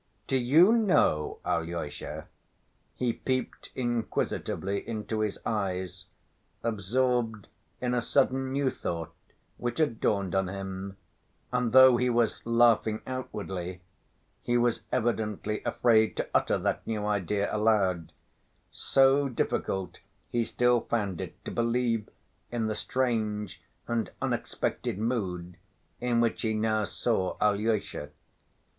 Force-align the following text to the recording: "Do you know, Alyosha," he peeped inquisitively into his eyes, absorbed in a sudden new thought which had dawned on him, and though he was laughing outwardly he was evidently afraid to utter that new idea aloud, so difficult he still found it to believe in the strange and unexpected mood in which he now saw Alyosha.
"Do 0.25 0.35
you 0.35 0.71
know, 0.71 1.37
Alyosha," 1.45 2.27
he 2.95 3.13
peeped 3.13 3.69
inquisitively 3.75 4.79
into 4.89 5.19
his 5.19 5.37
eyes, 5.45 6.05
absorbed 6.63 7.47
in 7.79 7.93
a 7.93 8.01
sudden 8.01 8.51
new 8.51 8.71
thought 8.71 9.13
which 9.57 9.77
had 9.77 10.01
dawned 10.01 10.33
on 10.33 10.47
him, 10.47 10.97
and 11.53 11.71
though 11.71 11.97
he 11.97 12.09
was 12.09 12.41
laughing 12.47 13.03
outwardly 13.05 13.81
he 14.41 14.57
was 14.57 14.81
evidently 14.91 15.61
afraid 15.65 16.17
to 16.17 16.27
utter 16.33 16.57
that 16.57 16.87
new 16.87 17.05
idea 17.05 17.55
aloud, 17.55 18.11
so 18.71 19.29
difficult 19.29 19.99
he 20.31 20.43
still 20.43 20.81
found 20.81 21.21
it 21.21 21.45
to 21.45 21.51
believe 21.51 22.09
in 22.51 22.65
the 22.65 22.73
strange 22.73 23.61
and 23.87 24.09
unexpected 24.19 24.97
mood 24.97 25.57
in 25.99 26.19
which 26.19 26.41
he 26.41 26.55
now 26.55 26.85
saw 26.85 27.37
Alyosha. 27.39 28.09